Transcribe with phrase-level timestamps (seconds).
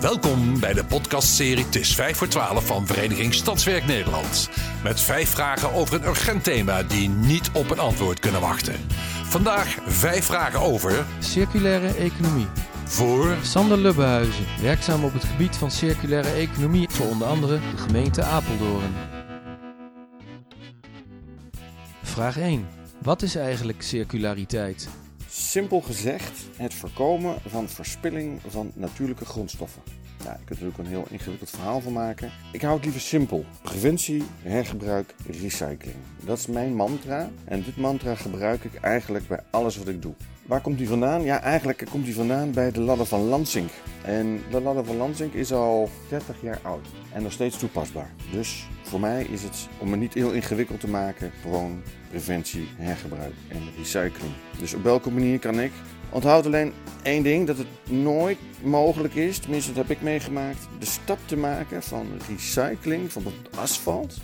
[0.00, 4.50] Welkom bij de podcastserie Het is 5 voor 12 van Vereniging Stadswerk Nederland.
[4.82, 8.74] Met vijf vragen over een urgent thema die niet op een antwoord kunnen wachten.
[9.24, 12.46] Vandaag vijf vragen over Circulaire economie.
[12.84, 18.22] voor Sander Lubbehuizen, werkzaam op het gebied van circulaire economie voor onder andere de gemeente
[18.22, 18.94] Apeldoorn.
[22.02, 22.66] Vraag 1.
[23.02, 24.88] Wat is eigenlijk circulariteit?
[25.30, 29.82] Simpel gezegd, het voorkomen van verspilling van natuurlijke grondstoffen.
[30.24, 32.30] Ja, je kunt er natuurlijk een heel ingewikkeld verhaal van maken.
[32.52, 33.44] Ik hou het liever simpel.
[33.62, 35.96] Preventie, hergebruik, recycling.
[36.24, 37.30] Dat is mijn mantra.
[37.44, 40.14] En dit mantra gebruik ik eigenlijk bij alles wat ik doe.
[40.48, 41.22] Waar komt die vandaan?
[41.22, 43.70] Ja, eigenlijk komt die vandaan bij de ladder van Lansing.
[44.04, 48.10] En de ladder van Lansing is al 30 jaar oud en nog steeds toepasbaar.
[48.32, 53.34] Dus voor mij is het, om het niet heel ingewikkeld te maken, gewoon preventie, hergebruik
[53.48, 54.32] en recycling.
[54.58, 55.72] Dus op welke manier kan ik?
[56.10, 60.86] Onthoud alleen één ding, dat het nooit mogelijk is, tenminste dat heb ik meegemaakt, de
[60.86, 64.20] stap te maken van recycling van bijvoorbeeld asfalt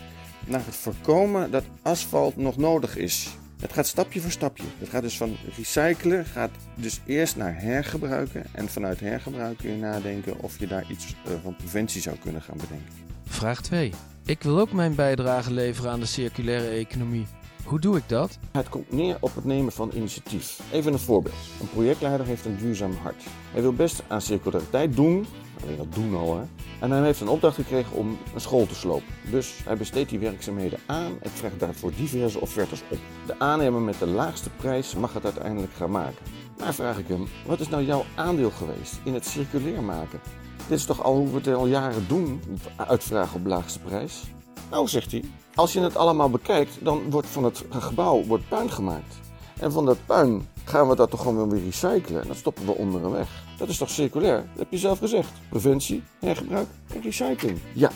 [0.46, 3.36] naar het voorkomen dat asfalt nog nodig is.
[3.60, 4.64] Het gaat stapje voor stapje.
[4.78, 8.44] Het gaat dus van recyclen, gaat dus eerst naar hergebruiken.
[8.52, 12.42] En vanuit hergebruik kun je nadenken of je daar iets eh, van preventie zou kunnen
[12.42, 12.92] gaan bedenken.
[13.26, 13.92] Vraag 2.
[14.26, 17.26] Ik wil ook mijn bijdrage leveren aan de circulaire economie.
[17.64, 18.38] Hoe doe ik dat?
[18.52, 20.60] Het komt neer op het nemen van initiatief.
[20.72, 21.34] Even een voorbeeld.
[21.60, 23.22] Een projectleider heeft een duurzaam hart.
[23.52, 25.26] Hij wil best aan circulariteit doen,
[25.62, 26.44] alleen dat doen al hè.
[26.80, 29.14] En hij heeft een opdracht gekregen om een school te slopen.
[29.30, 32.98] Dus hij besteedt die werkzaamheden aan en vraagt daarvoor diverse offertes op.
[33.26, 36.24] De aannemer met de laagste prijs mag het uiteindelijk gaan maken.
[36.58, 40.20] Maar vraag ik hem, wat is nou jouw aandeel geweest in het circulair maken?
[40.68, 42.40] Dit is toch al hoe we het al jaren doen,
[42.76, 44.22] uitvragen op laagste prijs?
[44.70, 48.70] Nou, zegt hij, als je het allemaal bekijkt, dan wordt van het gebouw wordt puin
[48.70, 49.14] gemaakt.
[49.58, 52.22] En van dat puin gaan we dat toch gewoon weer recyclen.
[52.22, 53.28] En dat stoppen we onder een weg.
[53.58, 54.36] Dat is toch circulair?
[54.36, 55.32] Dat heb je zelf gezegd.
[55.48, 57.58] Preventie, hergebruik en recycling.
[57.72, 57.90] Ja,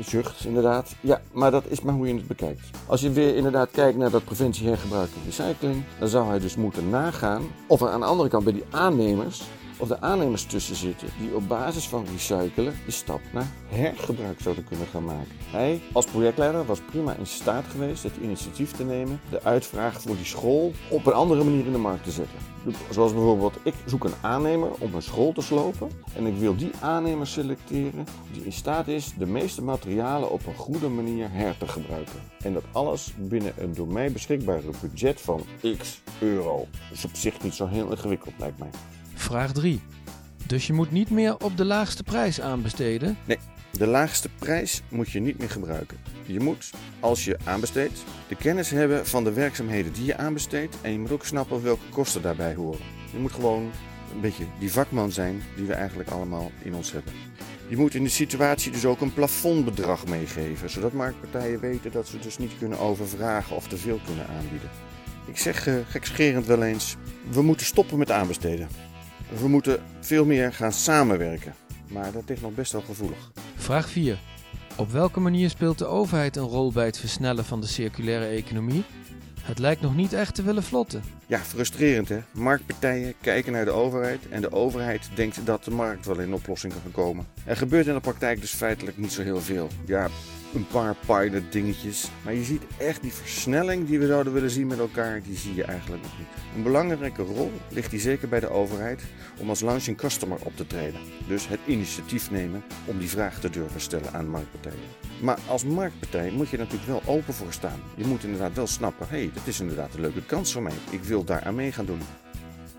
[0.00, 0.94] zucht inderdaad.
[1.00, 2.60] Ja, maar dat is maar hoe je het bekijkt.
[2.86, 6.56] Als je weer inderdaad kijkt naar dat preventie, hergebruik en recycling, dan zou hij dus
[6.56, 9.42] moeten nagaan of er aan de andere kant bij die aannemers
[9.78, 14.64] of de aannemers tussen zitten die op basis van recyclen de stap naar hergebruik zouden
[14.64, 15.36] kunnen gaan maken.
[15.50, 20.16] Hij als projectleider was prima in staat geweest het initiatief te nemen, de uitvraag voor
[20.16, 22.38] die school op een andere manier in de markt te zetten.
[22.90, 26.70] Zoals bijvoorbeeld, ik zoek een aannemer om een school te slopen en ik wil die
[26.80, 31.68] aannemer selecteren die in staat is de meeste materialen op een goede manier her te
[31.68, 32.20] gebruiken.
[32.42, 35.44] En dat alles binnen een door mij beschikbare budget van
[35.78, 36.66] x euro.
[36.90, 38.70] Dus op zich niet zo heel ingewikkeld lijkt mij.
[39.28, 39.80] Vraag 3.
[40.46, 43.18] Dus je moet niet meer op de laagste prijs aanbesteden?
[43.24, 43.38] Nee,
[43.70, 45.96] de laagste prijs moet je niet meer gebruiken.
[46.26, 50.92] Je moet, als je aanbesteedt, de kennis hebben van de werkzaamheden die je aanbesteedt en
[50.92, 52.80] je moet ook snappen welke kosten daarbij horen.
[53.12, 53.70] Je moet gewoon
[54.14, 57.12] een beetje die vakman zijn die we eigenlijk allemaal in ons hebben.
[57.68, 62.18] Je moet in de situatie dus ook een plafondbedrag meegeven, zodat marktpartijen weten dat ze
[62.18, 64.70] dus niet kunnen overvragen of te veel kunnen aanbieden.
[65.26, 66.96] Ik zeg uh, wel eens,
[67.30, 68.68] we moeten stoppen met aanbesteden.
[69.36, 71.54] We moeten veel meer gaan samenwerken.
[71.88, 73.30] Maar dat is nog best wel gevoelig.
[73.56, 74.18] Vraag 4.
[74.76, 78.84] Op welke manier speelt de overheid een rol bij het versnellen van de circulaire economie?
[79.42, 81.02] Het lijkt nog niet echt te willen vlotten.
[81.28, 82.18] Ja, frustrerend hè.
[82.32, 86.72] Marktpartijen kijken naar de overheid en de overheid denkt dat de markt wel in oplossing
[86.72, 87.26] kan komen.
[87.44, 89.68] Er gebeurt in de praktijk dus feitelijk niet zo heel veel.
[89.86, 90.08] Ja,
[90.54, 92.10] een paar pilot dingetjes.
[92.24, 95.54] Maar je ziet echt die versnelling die we zouden willen zien met elkaar, die zie
[95.54, 96.26] je eigenlijk nog niet.
[96.56, 99.02] Een belangrijke rol ligt hier zeker bij de overheid
[99.38, 101.00] om als launching customer op te treden.
[101.26, 104.78] Dus het initiatief nemen om die vraag te durven stellen aan marktpartijen.
[105.20, 107.80] Maar als marktpartij moet je natuurlijk wel open voor staan.
[107.94, 110.72] Je moet inderdaad wel snappen, hé, hey, dat is inderdaad een leuke kans voor mij.
[110.90, 112.00] Ik wil daar aan mee gaan doen.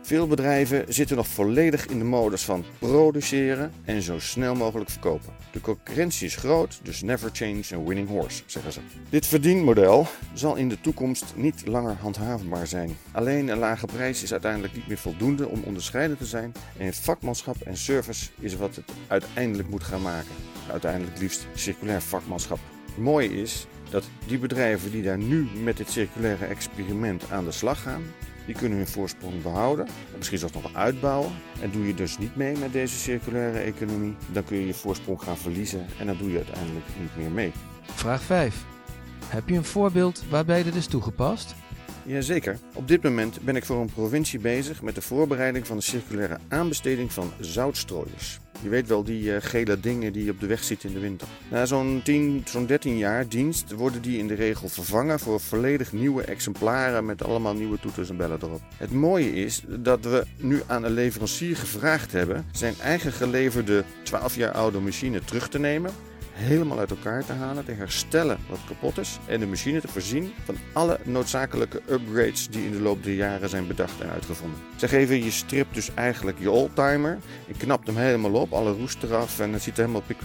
[0.09, 5.33] Veel bedrijven zitten nog volledig in de modus van produceren en zo snel mogelijk verkopen.
[5.51, 8.79] De concurrentie is groot, dus never change a winning horse, zeggen ze.
[9.09, 12.97] Dit verdienmodel zal in de toekomst niet langer handhaafbaar zijn.
[13.11, 17.55] Alleen een lage prijs is uiteindelijk niet meer voldoende om onderscheidend te zijn en vakmanschap
[17.61, 20.31] en service is wat het uiteindelijk moet gaan maken.
[20.71, 22.59] Uiteindelijk liefst circulair vakmanschap.
[22.85, 27.51] Het mooie is dat die bedrijven die daar nu met dit circulaire experiment aan de
[27.51, 28.03] slag gaan,
[28.49, 31.31] die kunnen hun voorsprong behouden en misschien zelfs nog uitbouwen.
[31.61, 35.21] En doe je dus niet mee met deze circulaire economie, dan kun je je voorsprong
[35.21, 37.51] gaan verliezen en dan doe je uiteindelijk niet meer mee.
[37.81, 38.63] Vraag 5.
[39.25, 41.55] Heb je een voorbeeld waarbij dit is toegepast?
[42.05, 42.57] Jazeker.
[42.73, 46.37] Op dit moment ben ik voor een provincie bezig met de voorbereiding van de circulaire
[46.47, 48.39] aanbesteding van zoutstrooiers.
[48.61, 50.99] Je weet wel, die uh, gele dingen die je op de weg ziet in de
[50.99, 51.27] winter.
[51.49, 55.91] Na zo'n 10, zo'n 13 jaar dienst worden die in de regel vervangen voor volledig
[55.91, 58.61] nieuwe exemplaren met allemaal nieuwe toeters en bellen erop.
[58.77, 64.35] Het mooie is dat we nu aan een leverancier gevraagd hebben zijn eigen geleverde 12
[64.35, 65.91] jaar oude machine terug te nemen
[66.39, 70.33] helemaal uit elkaar te halen, te herstellen wat kapot is en de machine te voorzien
[70.45, 74.59] van alle noodzakelijke upgrades die in de loop der jaren zijn bedacht en uitgevonden.
[74.75, 79.03] Ze geven je strip dus eigenlijk je oldtimer en knapt hem helemaal op, alle roest
[79.03, 80.17] eraf en het ziet er helemaal pick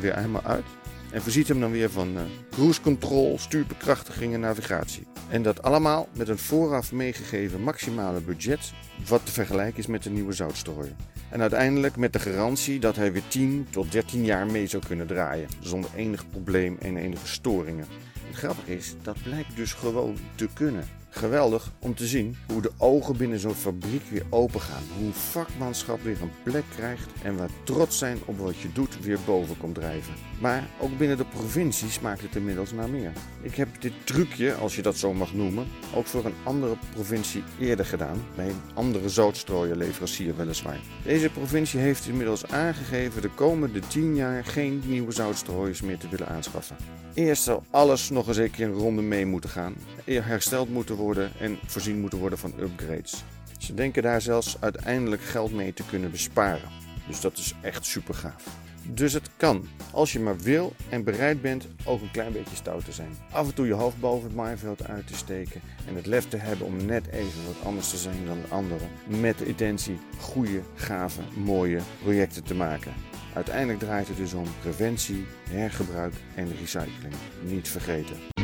[0.00, 0.64] weer helemaal uit.
[1.12, 5.06] En voorziet hem dan weer van uh, cruise control, stuurbekrachtiging en navigatie.
[5.28, 8.72] En dat allemaal met een vooraf meegegeven maximale budget,
[9.08, 10.94] wat te vergelijken is met de nieuwe zoutstrooier.
[11.28, 15.06] En uiteindelijk met de garantie dat hij weer 10 tot 13 jaar mee zou kunnen
[15.06, 17.86] draaien, zonder enig probleem en enige storingen.
[18.26, 20.99] Het grappige is, dat blijkt dus gewoon te kunnen.
[21.12, 24.82] Geweldig om te zien hoe de ogen binnen zo'n fabriek weer open gaan.
[24.98, 29.18] Hoe vakmanschap weer een plek krijgt en waar trots zijn op wat je doet weer
[29.26, 30.14] boven komt drijven.
[30.40, 33.12] Maar ook binnen de provincie smaakt het inmiddels naar meer.
[33.42, 37.42] Ik heb dit trucje, als je dat zo mag noemen, ook voor een andere provincie
[37.60, 38.22] eerder gedaan.
[38.36, 40.80] Bij een andere zoutstrooierleverancier weliswaar.
[41.04, 46.28] Deze provincie heeft inmiddels aangegeven de komende 10 jaar geen nieuwe zoutstrooiers meer te willen
[46.28, 46.76] aanschaffen.
[47.14, 49.74] Eerst zal alles nog eens een keer een ronde mee moeten gaan.
[50.04, 53.24] Hersteld moeten worden en voorzien moeten worden van upgrades.
[53.58, 56.68] Ze denken daar zelfs uiteindelijk geld mee te kunnen besparen.
[57.06, 58.44] Dus dat is echt super gaaf.
[58.88, 62.84] Dus het kan, als je maar wil en bereid bent, ook een klein beetje stout
[62.84, 63.16] te zijn.
[63.30, 66.36] Af en toe je hoofd boven het maaiveld uit te steken en het lef te
[66.36, 68.88] hebben om net even wat anders te zijn dan de anderen.
[69.06, 72.92] Met de intentie goede, gave, mooie projecten te maken.
[73.34, 77.14] Uiteindelijk draait het dus om preventie, hergebruik en recycling.
[77.42, 78.39] Niet vergeten.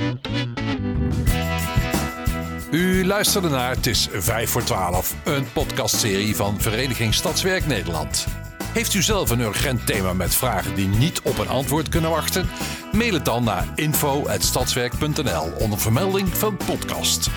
[2.71, 8.27] U luisterde naar Het is 5 voor 12, een podcastserie van Vereniging Stadswerk Nederland.
[8.73, 12.49] Heeft u zelf een urgent thema met vragen die niet op een antwoord kunnen wachten?
[12.93, 17.31] Mail het dan naar info.stadswerk.nl onder vermelding van podcast.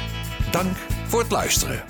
[0.51, 0.77] Dank
[1.07, 1.83] voor het luisteren.